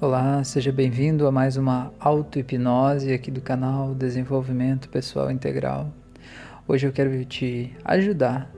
[0.00, 5.88] Olá, seja bem-vindo a mais uma auto-hipnose aqui do canal Desenvolvimento Pessoal Integral.
[6.66, 8.52] Hoje eu quero te ajudar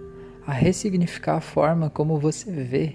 [0.46, 2.94] a ressignificar a forma como você vê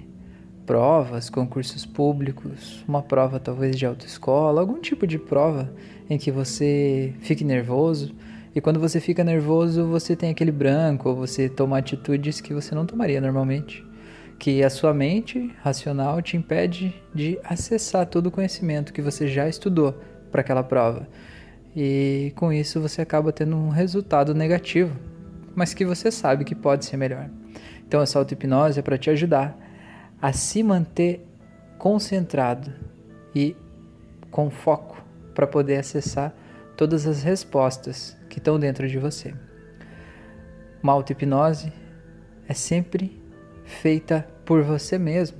[0.65, 5.71] provas, concursos públicos, uma prova talvez de autoescola, algum tipo de prova
[6.09, 8.11] em que você fique nervoso
[8.55, 12.73] e quando você fica nervoso você tem aquele branco ou você toma atitudes que você
[12.73, 13.85] não tomaria normalmente
[14.41, 19.47] que a sua mente racional te impede de acessar todo o conhecimento que você já
[19.47, 21.07] estudou para aquela prova.
[21.75, 24.99] E com isso você acaba tendo um resultado negativo,
[25.53, 27.29] mas que você sabe que pode ser melhor.
[27.87, 29.55] Então essa auto-hipnose é para te ajudar
[30.19, 31.23] a se manter
[31.77, 32.73] concentrado
[33.35, 33.55] e
[34.31, 35.05] com foco
[35.35, 36.33] para poder acessar
[36.75, 39.35] todas as respostas que estão dentro de você.
[40.81, 41.71] Uma auto-hipnose
[42.47, 43.20] é sempre
[43.71, 45.37] feita por você mesmo.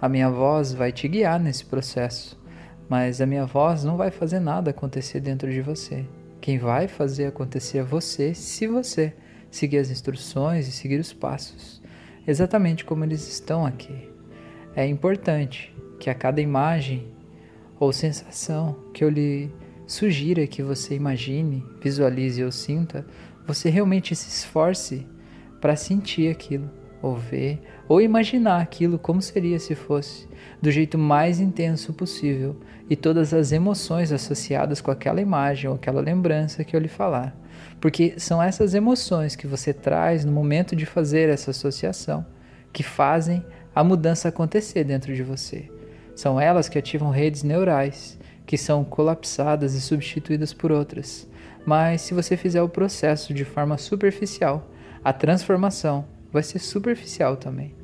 [0.00, 2.40] A minha voz vai te guiar nesse processo,
[2.88, 6.04] mas a minha voz não vai fazer nada acontecer dentro de você.
[6.40, 9.14] Quem vai fazer acontecer é você, se você
[9.50, 11.82] seguir as instruções e seguir os passos,
[12.26, 14.10] exatamente como eles estão aqui.
[14.74, 17.06] É importante que a cada imagem
[17.78, 19.50] ou sensação que eu lhe
[19.86, 23.06] sugira que você imagine, visualize ou sinta,
[23.46, 25.06] você realmente se esforce
[25.60, 26.70] para sentir aquilo
[27.02, 30.28] ou ver, ou imaginar aquilo como seria se fosse,
[30.60, 32.56] do jeito mais intenso possível,
[32.88, 37.36] e todas as emoções associadas com aquela imagem ou aquela lembrança que eu lhe falar.
[37.80, 42.24] Porque são essas emoções que você traz no momento de fazer essa associação
[42.72, 45.70] que fazem a mudança acontecer dentro de você.
[46.14, 51.28] São elas que ativam redes neurais, que são colapsadas e substituídas por outras.
[51.66, 54.70] Mas se você fizer o processo de forma superficial,
[55.04, 56.06] a transformação
[56.36, 57.74] vai ser superficial também.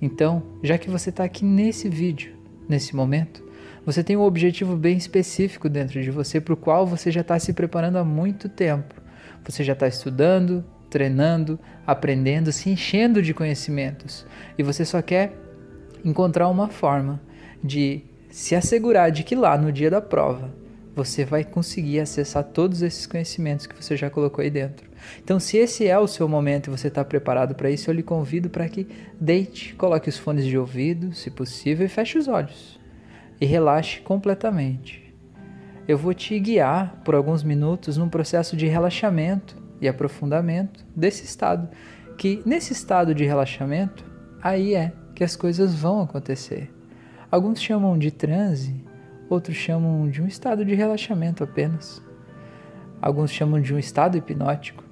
[0.00, 2.34] Então, já que você está aqui nesse vídeo,
[2.66, 3.44] nesse momento,
[3.84, 7.38] você tem um objetivo bem específico dentro de você para o qual você já está
[7.38, 8.94] se preparando há muito tempo.
[9.44, 14.26] Você já está estudando, treinando, aprendendo, se enchendo de conhecimentos
[14.56, 15.34] e você só quer
[16.02, 17.20] encontrar uma forma
[17.62, 20.50] de se assegurar de que lá no dia da prova
[20.98, 24.88] você vai conseguir acessar todos esses conhecimentos que você já colocou aí dentro.
[25.22, 28.02] Então, se esse é o seu momento e você está preparado para isso, eu lhe
[28.02, 28.88] convido para que
[29.20, 32.78] deite, coloque os fones de ouvido, se possível, e feche os olhos
[33.40, 35.14] e relaxe completamente.
[35.86, 41.68] Eu vou te guiar por alguns minutos num processo de relaxamento e aprofundamento desse estado,
[42.16, 44.04] que nesse estado de relaxamento,
[44.42, 46.70] aí é que as coisas vão acontecer.
[47.30, 48.84] Alguns chamam de transe,
[49.28, 52.02] outros chamam de um estado de relaxamento apenas.
[53.00, 54.84] Alguns chamam de um estado hipnótico.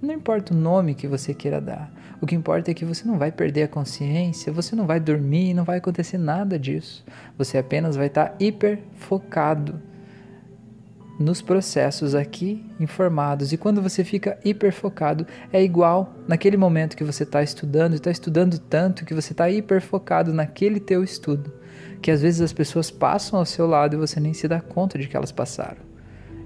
[0.00, 3.16] Não importa o nome que você queira dar, o que importa é que você não
[3.16, 7.04] vai perder a consciência, você não vai dormir, não vai acontecer nada disso.
[7.36, 9.80] Você apenas vai estar hiper focado
[11.18, 13.52] nos processos aqui informados.
[13.52, 18.10] E quando você fica hiper focado, é igual naquele momento que você está estudando, está
[18.10, 21.52] estudando tanto que você está hiper focado naquele teu estudo
[22.00, 24.98] que às vezes as pessoas passam ao seu lado e você nem se dá conta
[24.98, 25.78] de que elas passaram.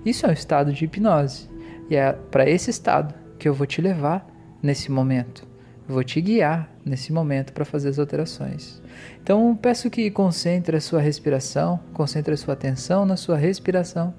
[0.05, 1.49] Isso é um estado de hipnose.
[1.91, 4.27] E é para esse estado que eu vou te levar
[4.62, 5.47] nesse momento.
[5.87, 8.81] Vou te guiar nesse momento para fazer as alterações.
[9.22, 14.15] Então, peço que concentre a sua respiração, concentre a sua atenção na sua respiração.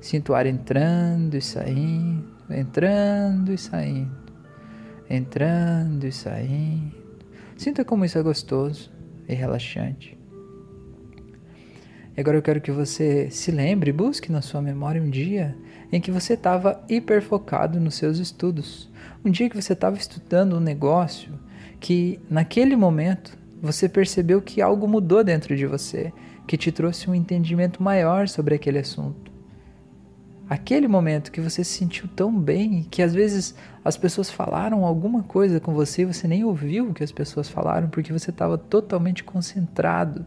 [0.00, 4.32] Sinto o ar entrando e saindo, entrando e saindo,
[5.10, 6.96] entrando e saindo.
[7.56, 8.90] Sinta como isso é gostoso
[9.28, 10.16] e relaxante.
[12.16, 15.56] E agora eu quero que você se lembre, busque na sua memória um dia
[15.92, 18.90] em que você estava hiper focado nos seus estudos.
[19.24, 21.32] Um dia que você estava estudando um negócio
[21.80, 26.12] que naquele momento você percebeu que algo mudou dentro de você,
[26.46, 29.37] que te trouxe um entendimento maior sobre aquele assunto.
[30.48, 33.54] Aquele momento que você se sentiu tão bem que às vezes
[33.84, 37.50] as pessoas falaram alguma coisa com você e você nem ouviu o que as pessoas
[37.50, 40.24] falaram porque você estava totalmente concentrado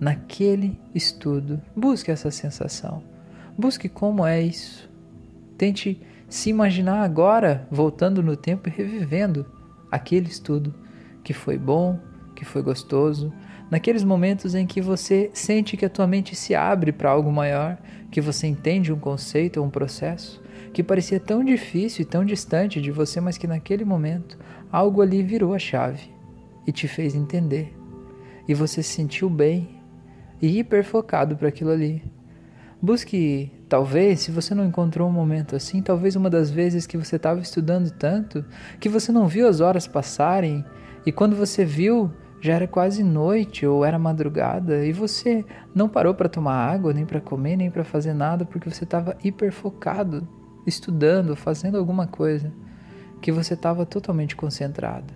[0.00, 1.60] naquele estudo.
[1.76, 3.04] Busque essa sensação.
[3.56, 4.90] Busque como é isso.
[5.56, 9.46] Tente se imaginar agora voltando no tempo e revivendo
[9.92, 10.74] aquele estudo
[11.22, 12.00] que foi bom,
[12.34, 13.32] que foi gostoso,
[13.70, 17.78] naqueles momentos em que você sente que a tua mente se abre para algo maior,
[18.10, 20.42] que você entende um conceito ou um processo
[20.72, 24.38] que parecia tão difícil e tão distante de você, mas que naquele momento
[24.70, 26.10] algo ali virou a chave
[26.66, 27.74] e te fez entender.
[28.46, 29.80] E você se sentiu bem
[30.40, 32.02] e hiper focado para aquilo ali.
[32.80, 37.16] Busque, talvez, se você não encontrou um momento assim, talvez uma das vezes que você
[37.16, 38.44] estava estudando tanto
[38.78, 40.64] que você não viu as horas passarem
[41.04, 42.10] e quando você viu,
[42.40, 45.44] já era quase noite ou era madrugada e você
[45.74, 49.16] não parou para tomar água, nem para comer, nem para fazer nada porque você estava
[49.22, 50.26] hiper focado,
[50.66, 52.50] estudando, fazendo alguma coisa
[53.20, 55.12] que você estava totalmente concentrado.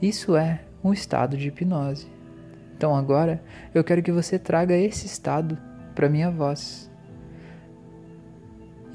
[0.00, 2.06] Isso é um estado de hipnose.
[2.76, 3.42] Então agora
[3.74, 5.56] eu quero que você traga esse estado
[5.94, 6.85] para minha voz.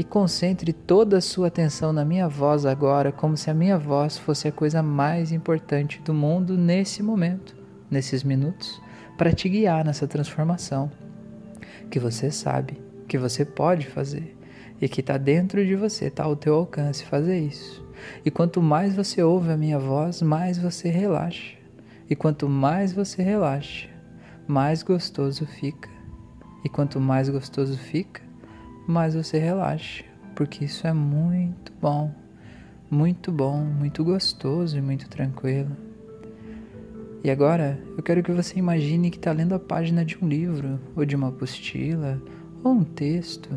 [0.01, 4.17] E concentre toda a sua atenção na minha voz agora, como se a minha voz
[4.17, 7.55] fosse a coisa mais importante do mundo nesse momento,
[7.87, 8.81] nesses minutos,
[9.15, 10.91] para te guiar nessa transformação
[11.91, 14.35] que você sabe que você pode fazer
[14.81, 17.87] e que está dentro de você, está ao teu alcance fazer isso.
[18.25, 21.57] E quanto mais você ouve a minha voz, mais você relaxa.
[22.09, 23.87] E quanto mais você relaxa,
[24.47, 25.91] mais gostoso fica.
[26.65, 28.30] E quanto mais gostoso fica,
[28.91, 30.03] mais você relaxa,
[30.35, 32.11] porque isso é muito bom,
[32.89, 35.71] muito bom, muito gostoso e muito tranquilo.
[37.23, 40.79] E agora eu quero que você imagine que está lendo a página de um livro,
[40.95, 42.21] ou de uma apostila,
[42.63, 43.49] ou um texto,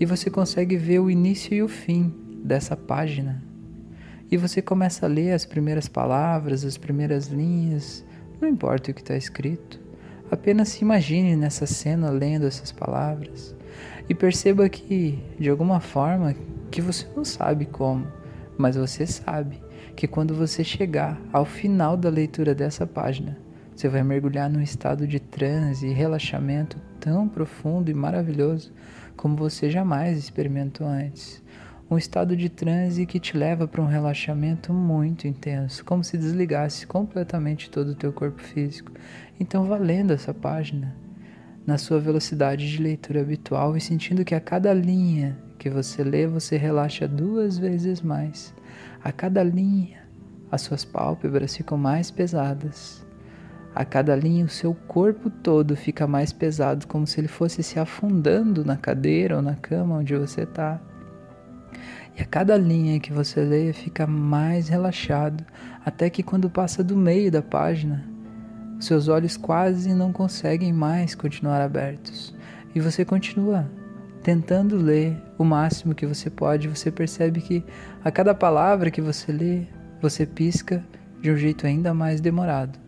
[0.00, 3.42] e você consegue ver o início e o fim dessa página.
[4.30, 8.04] E você começa a ler as primeiras palavras, as primeiras linhas,
[8.40, 9.78] não importa o que está escrito,
[10.30, 13.55] apenas se imagine nessa cena lendo essas palavras
[14.08, 16.34] e perceba que, de alguma forma,
[16.70, 18.06] que você não sabe como,
[18.56, 19.60] mas você sabe
[19.94, 23.36] que quando você chegar ao final da leitura dessa página,
[23.74, 28.72] você vai mergulhar num estado de transe e relaxamento tão profundo e maravilhoso
[29.16, 31.42] como você jamais experimentou antes.
[31.88, 36.86] Um estado de transe que te leva para um relaxamento muito intenso, como se desligasse
[36.86, 38.90] completamente todo o teu corpo físico.
[39.38, 40.96] Então, valendo essa página,
[41.66, 46.26] na sua velocidade de leitura habitual e sentindo que a cada linha que você lê,
[46.26, 48.54] você relaxa duas vezes mais.
[49.02, 49.98] A cada linha,
[50.50, 53.04] as suas pálpebras ficam mais pesadas.
[53.74, 57.78] A cada linha, o seu corpo todo fica mais pesado, como se ele fosse se
[57.78, 60.80] afundando na cadeira ou na cama onde você está.
[62.16, 65.44] E a cada linha que você lê, fica mais relaxado,
[65.84, 68.15] até que quando passa do meio da página,
[68.78, 72.34] seus olhos quase não conseguem mais continuar abertos
[72.74, 73.66] e você continua
[74.22, 76.68] tentando ler o máximo que você pode.
[76.68, 77.64] Você percebe que
[78.04, 79.62] a cada palavra que você lê,
[80.02, 80.84] você pisca
[81.22, 82.78] de um jeito ainda mais demorado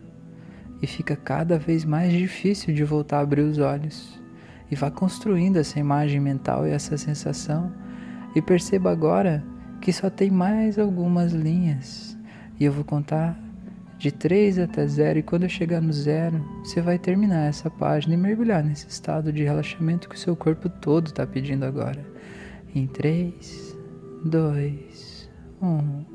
[0.81, 4.19] e fica cada vez mais difícil de voltar a abrir os olhos.
[4.69, 7.71] E vá construindo essa imagem mental e essa sensação
[8.35, 9.43] e perceba agora
[9.81, 12.17] que só tem mais algumas linhas
[12.59, 13.39] e eu vou contar
[13.99, 18.17] de 3 até 0, e quando chegar no zero, você vai terminar essa página e
[18.17, 22.03] mergulhar nesse estado de relaxamento que o seu corpo todo está pedindo agora.
[22.73, 23.77] Em 3,
[24.23, 25.29] 2,
[25.61, 26.05] 1,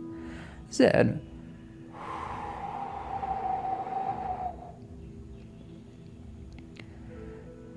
[0.72, 1.20] 0.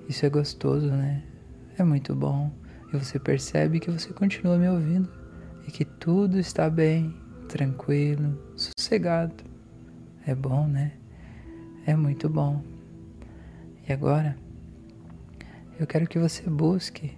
[0.08, 1.22] Isso é gostoso, né?
[1.76, 2.50] É muito bom.
[2.90, 5.10] E você percebe que você continua me ouvindo
[5.66, 7.14] e que tudo está bem,
[7.46, 9.47] tranquilo, sossegado.
[10.28, 10.92] É bom, né?
[11.86, 12.62] É muito bom.
[13.88, 14.36] E agora,
[15.80, 17.16] eu quero que você busque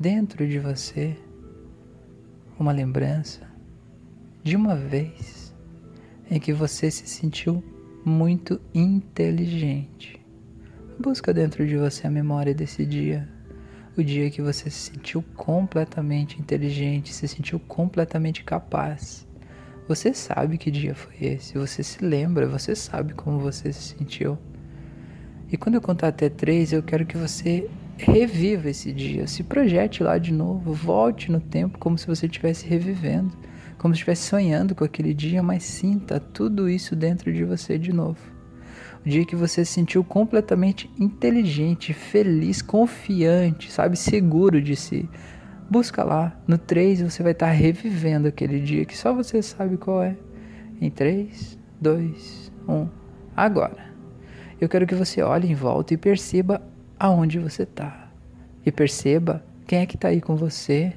[0.00, 1.14] dentro de você
[2.58, 3.42] uma lembrança
[4.42, 5.54] de uma vez
[6.30, 7.62] em que você se sentiu
[8.02, 10.18] muito inteligente.
[10.98, 13.28] Busca dentro de você a memória desse dia,
[13.98, 19.25] o dia que você se sentiu completamente inteligente, se sentiu completamente capaz
[19.88, 24.36] você sabe que dia foi esse, você se lembra, você sabe como você se sentiu.
[25.50, 30.02] E quando eu contar até três, eu quero que você reviva esse dia, se projete
[30.02, 33.32] lá de novo, volte no tempo como se você estivesse revivendo,
[33.78, 37.92] como se estivesse sonhando com aquele dia, mas sinta tudo isso dentro de você de
[37.92, 38.18] novo.
[39.04, 45.08] O dia que você se sentiu completamente inteligente, feliz, confiante, sabe, seguro de si.
[45.68, 46.38] Busca lá.
[46.46, 50.16] No 3 você vai estar revivendo aquele dia que só você sabe qual é.
[50.80, 52.88] Em 3, 2, 1.
[53.36, 53.86] Agora.
[54.58, 56.62] Eu quero que você olhe em volta e perceba
[56.98, 58.10] aonde você está.
[58.64, 60.94] E perceba quem é que está aí com você.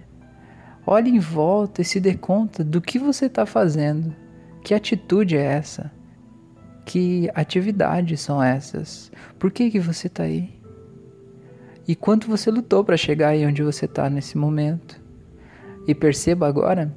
[0.85, 4.15] Olhe em volta e se dê conta do que você está fazendo.
[4.63, 5.91] Que atitude é essa?
[6.85, 9.11] Que atividades são essas?
[9.37, 10.58] Por que, que você está aí?
[11.89, 15.01] E quanto você lutou para chegar aí onde você está nesse momento.
[15.87, 16.95] E perceba agora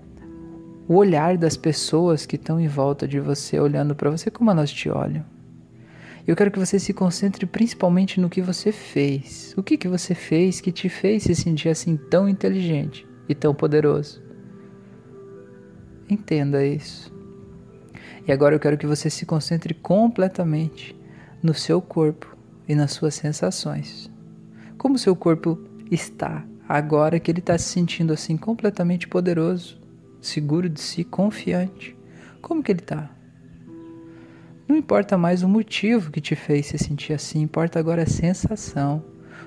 [0.86, 4.70] o olhar das pessoas que estão em volta de você, olhando para você como elas
[4.70, 5.24] te olham.
[6.26, 9.54] Eu quero que você se concentre principalmente no que você fez.
[9.56, 13.54] O que, que você fez que te fez se sentir assim tão inteligente e tão
[13.54, 14.22] poderoso?
[16.06, 17.10] Entenda isso.
[18.28, 20.94] E agora eu quero que você se concentre completamente
[21.42, 22.36] no seu corpo
[22.68, 24.11] e nas suas sensações.
[24.82, 25.60] Como seu corpo
[25.92, 29.80] está agora que ele está se sentindo assim completamente poderoso,
[30.20, 31.96] seguro de si, confiante.
[32.40, 33.08] Como que ele está?
[34.66, 39.04] Não importa mais o motivo que te fez se sentir assim, importa agora a sensação.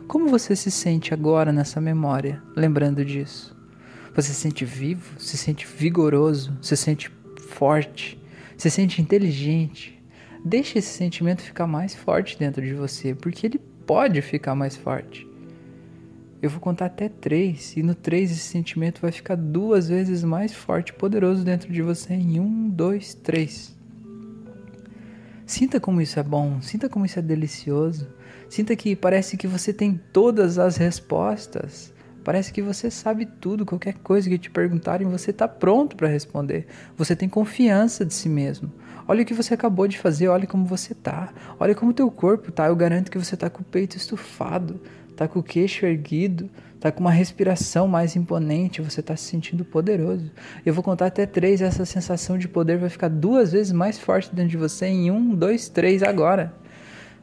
[0.08, 3.54] Como você se sente agora nessa memória, lembrando disso?
[4.16, 7.12] Você se sente vivo, se sente vigoroso, se sente
[7.50, 8.18] forte,
[8.56, 10.02] se sente inteligente.
[10.46, 15.28] Deixe esse sentimento ficar mais forte dentro de você, porque ele pode ficar mais forte.
[16.42, 20.54] Eu vou contar até três, e no três esse sentimento vai ficar duas vezes mais
[20.54, 23.76] forte e poderoso dentro de você em um, dois, três.
[25.46, 28.08] Sinta como isso é bom, sinta como isso é delicioso.
[28.50, 31.94] Sinta que parece que você tem todas as respostas.
[32.26, 36.66] Parece que você sabe tudo, qualquer coisa que te perguntarem, você está pronto para responder.
[36.98, 38.72] Você tem confiança de si mesmo.
[39.08, 41.32] Olha o que você acabou de fazer, olha como você está.
[41.60, 42.66] Olha como teu corpo tá.
[42.66, 44.82] Eu garanto que você está com o peito estufado,
[45.16, 49.64] tá com o queixo erguido, tá com uma respiração mais imponente, você está se sentindo
[49.64, 50.32] poderoso.
[50.66, 54.34] Eu vou contar até três, essa sensação de poder vai ficar duas vezes mais forte
[54.34, 56.52] dentro de você em um, dois, três agora.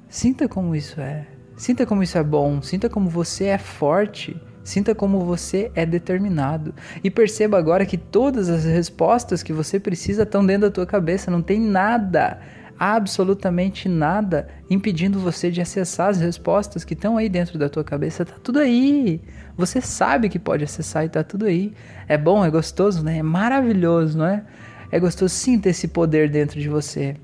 [0.09, 1.27] Sinta como isso é.
[1.57, 2.63] Sinta como isso é bom.
[2.63, 4.41] Sinta como você é forte.
[4.65, 6.75] Sinta como você é determinado.
[7.03, 11.31] E perceba agora que todas as respostas que você precisa estão dentro da tua cabeça.
[11.31, 12.39] Não tem nada,
[12.79, 18.25] absolutamente nada, impedindo você de acessar as respostas que estão aí dentro da tua cabeça.
[18.25, 19.21] Tá tudo aí.
[19.57, 21.73] Você sabe que pode acessar e tá tudo aí.
[22.07, 23.19] É bom, é gostoso, né?
[23.19, 24.45] É maravilhoso, não é?
[24.91, 27.17] É gostoso sinta esse poder dentro de você.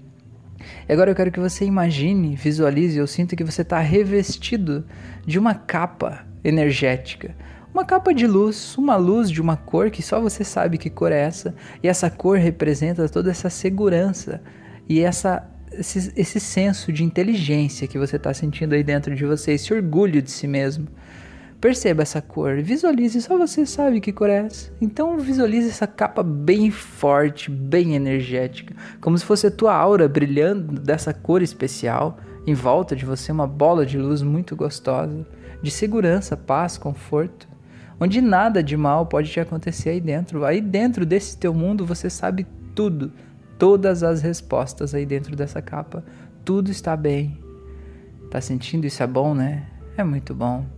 [0.89, 4.85] E agora eu quero que você imagine, visualize ou sinta que você está revestido
[5.27, 7.35] de uma capa energética.
[7.73, 11.13] Uma capa de luz, uma luz de uma cor que só você sabe que cor
[11.13, 14.41] é essa, e essa cor representa toda essa segurança
[14.89, 19.53] e essa, esse, esse senso de inteligência que você está sentindo aí dentro de você,
[19.53, 20.89] esse orgulho de si mesmo.
[21.61, 24.71] Perceba essa cor, visualize, só você sabe que cor é essa.
[24.81, 30.81] Então visualize essa capa bem forte, bem energética, como se fosse a tua aura brilhando
[30.81, 35.27] dessa cor especial, em volta de você uma bola de luz muito gostosa,
[35.61, 37.49] de segurança, paz, conforto,
[37.99, 40.45] onde nada de mal pode te acontecer aí dentro.
[40.45, 43.11] Aí dentro desse teu mundo você sabe tudo,
[43.59, 46.05] todas as respostas aí dentro dessa capa.
[46.45, 47.37] Tudo está bem.
[48.31, 49.67] Tá sentindo isso é bom, né?
[49.97, 50.78] É muito bom.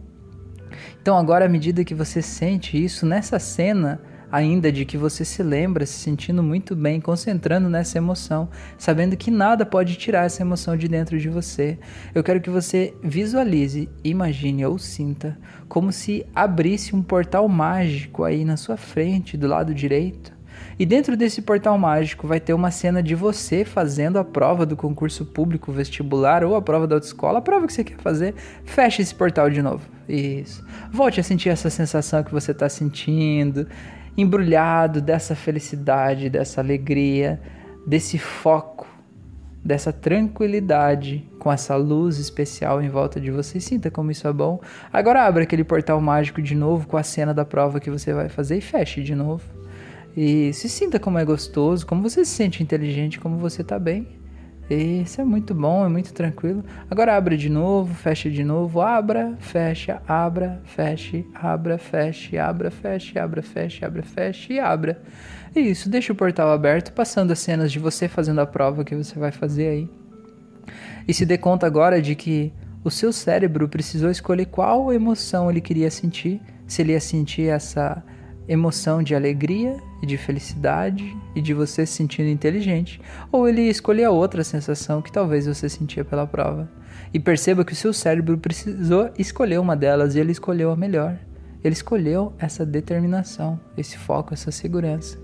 [1.01, 4.01] Então, agora, à medida que você sente isso nessa cena,
[4.31, 8.49] ainda de que você se lembra, se sentindo muito bem, concentrando nessa emoção,
[8.79, 11.79] sabendo que nada pode tirar essa emoção de dentro de você.
[12.15, 15.37] Eu quero que você visualize, imagine ou sinta
[15.69, 20.40] como se abrisse um portal mágico aí na sua frente, do lado direito.
[20.81, 24.75] E dentro desse portal mágico vai ter uma cena de você fazendo a prova do
[24.75, 28.35] concurso público vestibular ou a prova da autoescola, a prova que você quer fazer.
[28.65, 29.87] Feche esse portal de novo.
[30.09, 30.67] Isso.
[30.91, 33.67] Volte a sentir essa sensação que você está sentindo,
[34.17, 37.39] embrulhado dessa felicidade, dessa alegria,
[37.87, 38.89] desse foco,
[39.63, 43.61] dessa tranquilidade com essa luz especial em volta de você.
[43.61, 44.59] Sinta como isso é bom.
[44.91, 48.31] Agora abra aquele portal mágico de novo com a cena da prova que você vai
[48.31, 49.60] fazer e feche de novo.
[50.17, 54.21] E se sinta como é gostoso, como você se sente inteligente, como você está bem.
[54.69, 56.65] Isso é muito bom, é muito tranquilo.
[56.89, 63.19] Agora abra de novo, fecha de novo, abra, fecha, abra, feche, abra, feche, abra, feche,
[63.19, 65.03] abra, feche, abra, feche e abra.
[65.57, 69.19] Isso, deixa o portal aberto, passando as cenas de você fazendo a prova que você
[69.19, 69.91] vai fazer aí.
[71.09, 72.53] E se dê conta agora de que
[72.85, 78.05] o seu cérebro precisou escolher qual emoção ele queria sentir, se ele ia sentir essa
[78.47, 84.05] emoção de alegria e de felicidade e de você se sentindo inteligente, ou ele escolher
[84.05, 86.71] a outra sensação que talvez você sentia pela prova.
[87.13, 91.19] E perceba que o seu cérebro precisou escolher uma delas e ele escolheu a melhor.
[91.63, 95.19] Ele escolheu essa determinação, esse foco, essa segurança.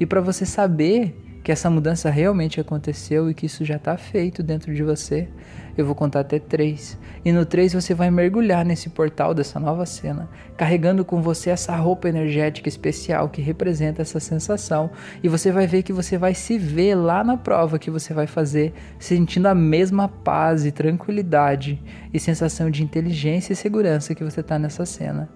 [0.00, 4.42] E para você saber que essa mudança realmente aconteceu e que isso já está feito
[4.42, 5.28] dentro de você,
[5.76, 6.98] eu vou contar até três.
[7.24, 11.74] E no três você vai mergulhar nesse portal dessa nova cena, carregando com você essa
[11.76, 14.90] roupa energética especial que representa essa sensação.
[15.22, 18.26] E você vai ver que você vai se ver lá na prova que você vai
[18.26, 21.82] fazer, sentindo a mesma paz e tranquilidade
[22.12, 25.28] e sensação de inteligência e segurança que você está nessa cena.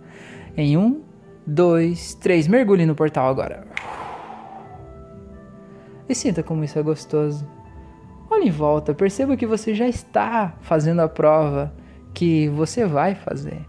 [0.57, 1.03] Em um,
[1.47, 3.65] dois, três, mergulhe no portal agora.
[6.09, 7.47] E sinta como isso é gostoso.
[8.31, 11.73] Olhe em volta, perceba que você já está fazendo a prova
[12.13, 13.65] que você vai fazer.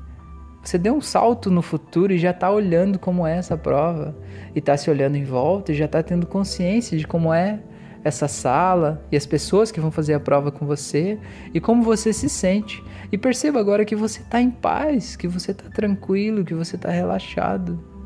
[0.64, 4.16] Você deu um salto no futuro e já está olhando como é essa prova.
[4.56, 7.62] E está se olhando em volta e já está tendo consciência de como é
[8.04, 11.20] essa sala e as pessoas que vão fazer a prova com você
[11.54, 12.84] e como você se sente.
[13.12, 16.90] E perceba agora que você está em paz, que você está tranquilo, que você está
[16.90, 17.97] relaxado.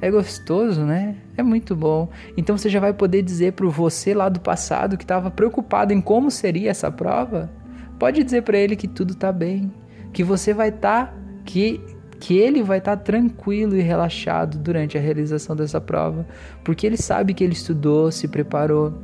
[0.00, 1.16] É gostoso, né?
[1.36, 2.08] É muito bom.
[2.36, 5.92] Então você já vai poder dizer para o você lá do passado que estava preocupado
[5.92, 7.50] em como seria essa prova,
[7.98, 9.72] pode dizer para ele que tudo está bem,
[10.12, 11.80] que você vai estar, tá, que
[12.18, 16.26] que ele vai estar tá tranquilo e relaxado durante a realização dessa prova,
[16.64, 18.94] porque ele sabe que ele estudou, se preparou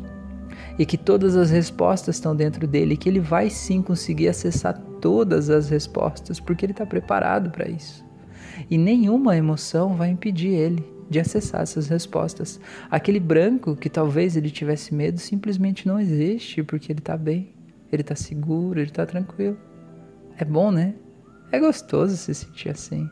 [0.79, 5.51] e que todas as respostas estão dentro dele, que ele vai sim conseguir acessar todas
[5.51, 8.05] as respostas, porque ele está preparado para isso.
[8.71, 12.59] E nenhuma emoção vai impedir ele de acessar essas respostas.
[12.91, 17.51] Aquele branco que talvez ele tivesse medo simplesmente não existe, porque ele está bem,
[17.93, 19.59] ele está seguro, ele está tranquilo.
[20.39, 20.95] É bom, né?
[21.51, 23.09] É gostoso se sentir assim.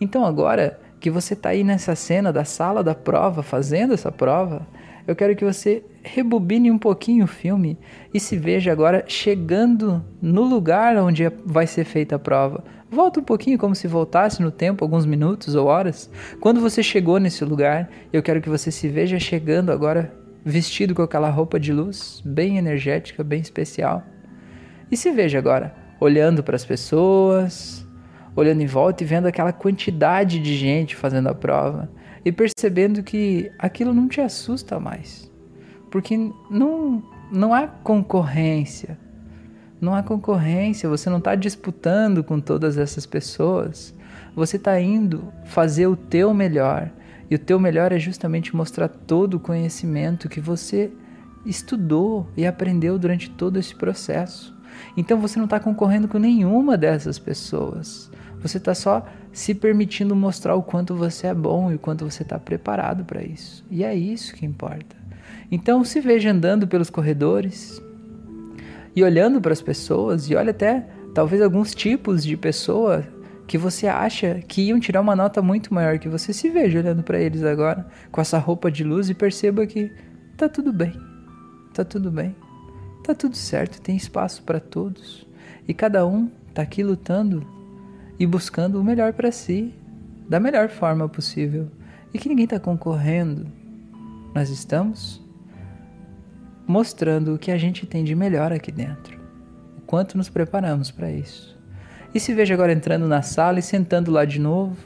[0.00, 4.66] Então agora que você está aí nessa cena da sala da prova, fazendo essa prova,
[5.06, 7.78] eu quero que você rebobine um pouquinho o filme
[8.14, 12.64] e se veja agora chegando no lugar onde vai ser feita a prova.
[12.92, 16.10] Volta um pouquinho como se voltasse no tempo, alguns minutos ou horas.
[16.42, 21.00] Quando você chegou nesse lugar, eu quero que você se veja chegando agora vestido com
[21.00, 24.02] aquela roupa de luz, bem energética, bem especial.
[24.90, 27.82] E se veja agora olhando para as pessoas,
[28.36, 31.90] olhando em volta e vendo aquela quantidade de gente fazendo a prova
[32.22, 35.32] e percebendo que aquilo não te assusta mais.
[35.90, 36.14] Porque
[36.50, 38.98] não, não há concorrência.
[39.82, 43.92] Não há concorrência, você não está disputando com todas essas pessoas.
[44.32, 46.88] Você está indo fazer o teu melhor.
[47.28, 50.92] E o teu melhor é justamente mostrar todo o conhecimento que você
[51.44, 54.56] estudou e aprendeu durante todo esse processo.
[54.96, 58.08] Então você não está concorrendo com nenhuma dessas pessoas.
[58.40, 62.22] Você está só se permitindo mostrar o quanto você é bom e o quanto você
[62.22, 63.64] está preparado para isso.
[63.68, 64.94] E é isso que importa.
[65.50, 67.82] Então se veja andando pelos corredores
[68.94, 73.04] e olhando para as pessoas e olha até talvez alguns tipos de pessoa
[73.46, 76.32] que você acha que iam tirar uma nota muito maior que você.
[76.32, 79.92] Se veja olhando para eles agora com essa roupa de luz e perceba que
[80.36, 80.92] tá tudo bem.
[81.74, 82.34] Tá tudo bem.
[83.02, 85.26] Tá tudo certo, tem espaço para todos.
[85.66, 87.46] E cada um tá aqui lutando
[88.18, 89.74] e buscando o melhor para si,
[90.28, 91.68] da melhor forma possível.
[92.14, 93.46] E que ninguém está concorrendo.
[94.34, 95.21] Nós estamos
[96.72, 99.20] mostrando o que a gente tem de melhor aqui dentro,
[99.76, 101.54] o quanto nos preparamos para isso.
[102.14, 104.76] E se veja agora entrando na sala e sentando lá de novo,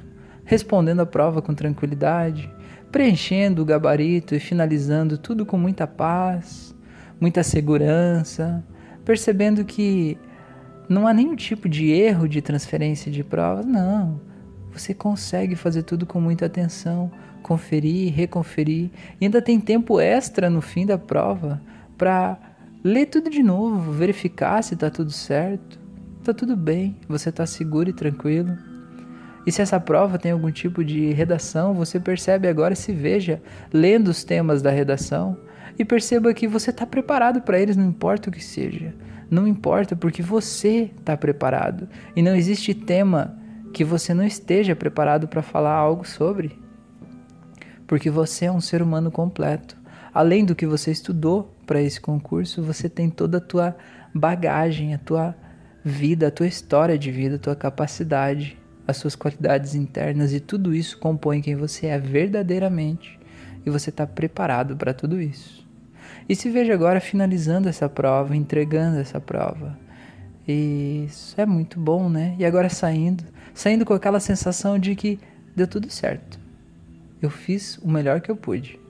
[0.44, 2.52] respondendo a prova com tranquilidade,
[2.90, 6.74] preenchendo o gabarito e finalizando tudo com muita paz,
[7.20, 8.64] muita segurança,
[9.04, 10.18] percebendo que
[10.88, 14.20] não há nenhum tipo de erro de transferência de provas, não.
[14.72, 17.12] Você consegue fazer tudo com muita atenção,
[17.44, 21.60] conferir, reconferir, e ainda tem tempo extra no fim da prova
[21.96, 22.38] para
[22.82, 25.78] ler tudo de novo, verificar se está tudo certo.
[26.20, 28.56] Está tudo bem, você está seguro e tranquilo.
[29.46, 33.40] E se essa prova tem algum tipo de redação, você percebe agora se veja
[33.72, 35.38] lendo os temas da redação
[35.78, 38.92] e perceba que você está preparado para eles, não importa o que seja.
[39.30, 41.88] Não importa, porque você está preparado.
[42.14, 43.36] E não existe tema
[43.72, 46.58] que você não esteja preparado para falar algo sobre.
[47.86, 49.76] Porque você é um ser humano completo.
[50.16, 53.76] Além do que você estudou para esse concurso, você tem toda a tua
[54.14, 55.36] bagagem, a tua
[55.84, 58.56] vida, a tua história de vida, a tua capacidade,
[58.88, 63.20] as suas qualidades internas e tudo isso compõe quem você é verdadeiramente.
[63.66, 65.68] E você está preparado para tudo isso.
[66.26, 69.78] E se veja agora finalizando essa prova, entregando essa prova.
[70.48, 72.34] E isso é muito bom, né?
[72.38, 75.20] E agora saindo, saindo com aquela sensação de que
[75.54, 76.40] deu tudo certo.
[77.20, 78.85] Eu fiz o melhor que eu pude.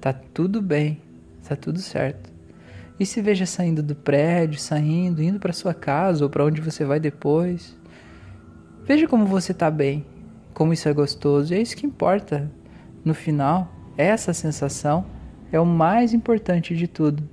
[0.00, 1.00] Tá tudo bem,
[1.46, 2.30] tá tudo certo.
[2.98, 6.84] E se veja saindo do prédio, saindo, indo para sua casa ou para onde você
[6.84, 7.76] vai depois.
[8.84, 10.04] Veja como você tá bem,
[10.52, 11.52] como isso é gostoso.
[11.52, 12.50] E é isso que importa
[13.04, 15.06] no final, essa sensação
[15.52, 17.28] é o mais importante de tudo.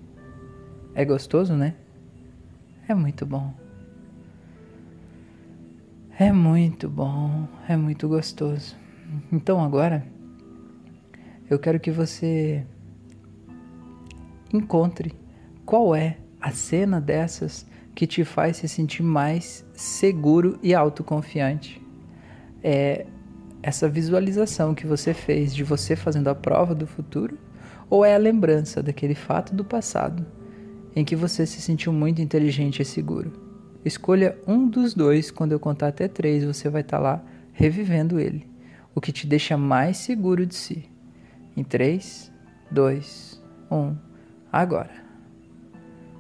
[0.94, 1.74] É gostoso, né?
[2.88, 3.54] É muito bom.
[6.18, 8.76] É muito bom, é muito gostoso.
[9.32, 10.06] Então agora
[11.50, 12.66] eu quero que você
[14.54, 15.14] encontre
[15.66, 21.82] qual é a cena dessas que te faz se sentir mais seguro e autoconfiante.
[22.64, 23.06] É
[23.64, 27.38] essa visualização que você fez de você fazendo a prova do futuro
[27.90, 30.26] ou é a lembrança daquele fato do passado
[30.96, 33.34] em que você se sentiu muito inteligente e seguro?
[33.84, 38.20] Escolha um dos dois, quando eu contar até três, você vai estar tá lá revivendo
[38.20, 38.48] ele,
[38.96, 40.95] o que te deixa mais seguro de si.
[41.58, 42.32] Em três,
[42.70, 43.42] dois,
[43.72, 43.96] um.
[44.52, 44.92] Agora,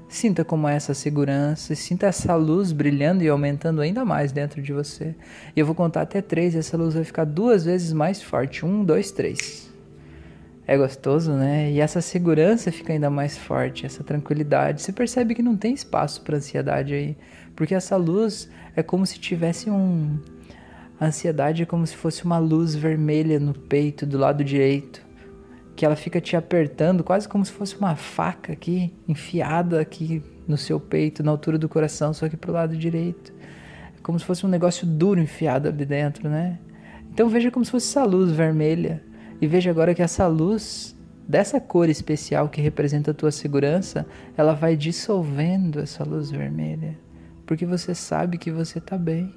[0.07, 4.71] sinta como é essa segurança, sinta essa luz brilhando e aumentando ainda mais dentro de
[4.71, 5.13] você.
[5.53, 8.65] E eu vou contar até três e essa luz vai ficar duas vezes mais forte.
[8.65, 9.69] Um, dois, três.
[10.65, 11.69] É gostoso, né?
[11.69, 14.81] E essa segurança fica ainda mais forte, essa tranquilidade.
[14.81, 17.17] Você percebe que não tem espaço para ansiedade aí,
[17.55, 20.17] porque essa luz é como se tivesse um.
[20.99, 25.04] A ansiedade é como se fosse uma luz vermelha no peito do lado direito
[25.75, 30.57] que ela fica te apertando, quase como se fosse uma faca aqui, enfiada aqui no
[30.57, 33.33] seu peito, na altura do coração, só que pro lado direito.
[33.97, 36.59] É como se fosse um negócio duro enfiado ali dentro, né?
[37.11, 39.03] Então veja como se fosse essa luz vermelha.
[39.41, 40.95] E veja agora que essa luz,
[41.27, 44.05] dessa cor especial que representa a tua segurança,
[44.37, 46.97] ela vai dissolvendo essa luz vermelha.
[47.45, 49.33] Porque você sabe que você está bem.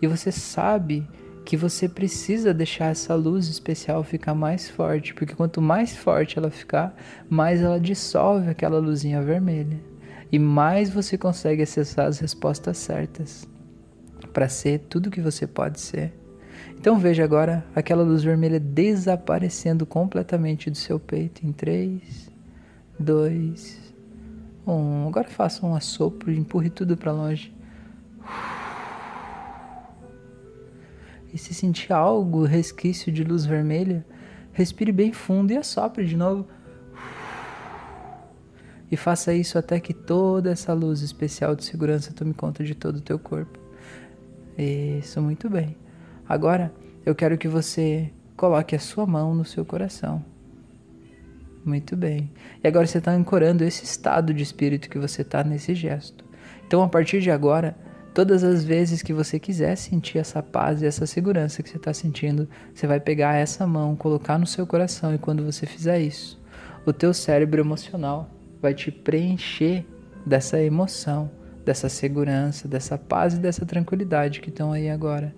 [0.00, 1.06] E você sabe
[1.44, 6.50] que você precisa deixar essa luz especial ficar mais forte, porque quanto mais forte ela
[6.50, 6.94] ficar,
[7.28, 9.78] mais ela dissolve aquela luzinha vermelha
[10.32, 13.48] e mais você consegue acessar as respostas certas
[14.32, 16.12] para ser tudo que você pode ser.
[16.78, 22.30] Então veja agora aquela luz vermelha desaparecendo completamente do seu peito em 3,
[22.98, 23.94] 2,
[24.66, 25.08] 1.
[25.08, 27.52] Agora faça um assopro e empurre tudo para longe.
[31.32, 34.04] E se sentir algo, resquício de luz vermelha,
[34.52, 36.46] respire bem fundo e assopre de novo.
[38.90, 42.96] E faça isso até que toda essa luz especial de segurança tome conta de todo
[42.96, 43.58] o teu corpo.
[44.58, 45.76] Isso, muito bem.
[46.28, 46.72] Agora,
[47.06, 50.24] eu quero que você coloque a sua mão no seu coração.
[51.64, 52.32] Muito bem.
[52.62, 56.24] E agora você está ancorando esse estado de espírito que você está nesse gesto.
[56.66, 57.76] Então, a partir de agora,
[58.20, 61.94] Todas as vezes que você quiser sentir essa paz e essa segurança que você está
[61.94, 66.38] sentindo, você vai pegar essa mão, colocar no seu coração e quando você fizer isso,
[66.84, 68.28] o teu cérebro emocional
[68.60, 69.86] vai te preencher
[70.26, 71.30] dessa emoção,
[71.64, 75.34] dessa segurança, dessa paz e dessa tranquilidade que estão aí agora.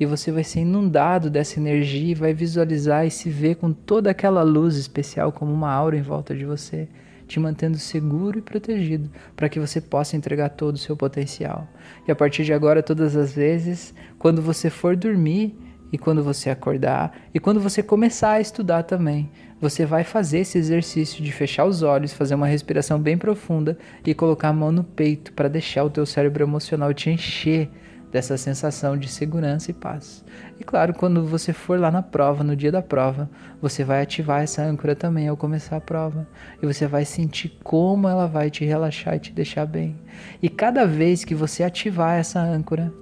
[0.00, 4.10] E você vai ser inundado dessa energia e vai visualizar e se ver com toda
[4.10, 6.88] aquela luz especial como uma aura em volta de você
[7.26, 11.68] te mantendo seguro e protegido para que você possa entregar todo o seu potencial.
[12.06, 15.56] E a partir de agora, todas as vezes, quando você for dormir
[15.92, 20.58] e quando você acordar e quando você começar a estudar também, você vai fazer esse
[20.58, 24.84] exercício de fechar os olhos, fazer uma respiração bem profunda e colocar a mão no
[24.84, 27.70] peito para deixar o teu cérebro emocional te encher
[28.10, 30.24] dessa sensação de segurança e paz.
[30.58, 33.28] E claro, quando você for lá na prova, no dia da prova,
[33.60, 36.26] você vai ativar essa âncora também ao começar a prova.
[36.62, 39.96] E você vai sentir como ela vai te relaxar e te deixar bem.
[40.42, 42.92] E cada vez que você ativar essa âncora,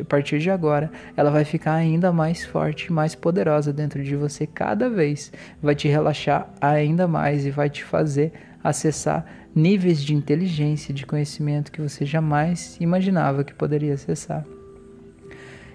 [0.00, 4.46] a partir de agora, ela vai ficar ainda mais forte, mais poderosa dentro de você
[4.46, 5.32] cada vez.
[5.60, 11.70] Vai te relaxar ainda mais e vai te fazer acessar níveis de inteligência, de conhecimento
[11.70, 14.44] que você jamais imaginava que poderia acessar.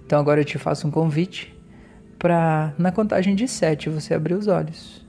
[0.06, 1.56] Então agora eu te faço um convite
[2.18, 5.07] para, na contagem de sete, você abrir os olhos.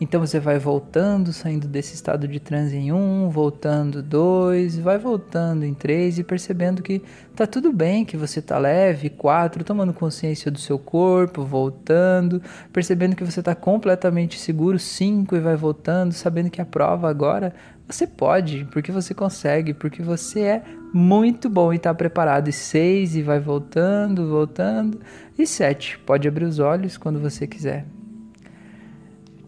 [0.00, 5.64] Então você vai voltando, saindo desse estado de transe em um, voltando dois, vai voltando
[5.64, 7.02] em três e percebendo que
[7.34, 12.40] tá tudo bem, que você tá leve, quatro, tomando consciência do seu corpo, voltando,
[12.72, 17.52] percebendo que você tá completamente seguro, cinco e vai voltando, sabendo que a prova agora
[17.84, 22.48] você pode, porque você consegue, porque você é muito bom e está preparado.
[22.48, 25.00] E seis e vai voltando, voltando.
[25.38, 27.97] E sete, pode abrir os olhos quando você quiser.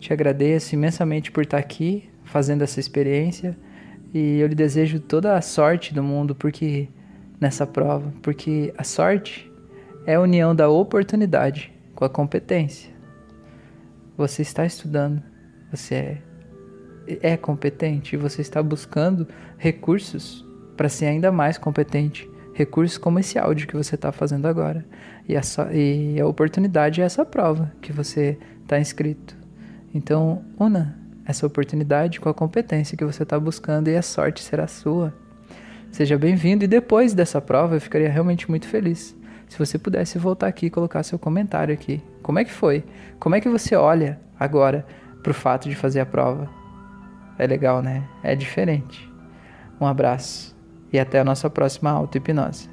[0.01, 3.57] Te agradeço imensamente por estar aqui fazendo essa experiência
[4.15, 6.89] e eu lhe desejo toda a sorte do mundo porque
[7.39, 9.53] nessa prova, porque a sorte
[10.07, 12.91] é a união da oportunidade com a competência.
[14.17, 15.23] Você está estudando,
[15.71, 16.19] você
[17.07, 22.29] é, é competente você está buscando recursos para ser ainda mais competente.
[22.55, 24.85] Recursos como esse áudio que você está fazendo agora.
[25.29, 29.40] E a, so, e a oportunidade é essa prova que você está inscrito.
[29.93, 34.67] Então, una essa oportunidade com a competência que você está buscando e a sorte será
[34.67, 35.15] sua.
[35.91, 39.17] Seja bem-vindo e depois dessa prova eu ficaria realmente muito feliz
[39.49, 42.01] se você pudesse voltar aqui e colocar seu comentário aqui.
[42.23, 42.85] Como é que foi?
[43.19, 44.87] Como é que você olha agora
[45.23, 46.49] para o fato de fazer a prova?
[47.37, 48.05] É legal, né?
[48.23, 49.11] É diferente.
[49.81, 50.57] Um abraço
[50.93, 52.69] e até a nossa próxima auto-hipnose.